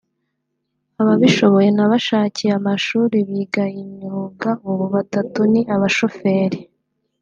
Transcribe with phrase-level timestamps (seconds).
[1.01, 6.59] ababishoboye nabashakiye amashuri biga imyuga ubu batatu ni abashoferi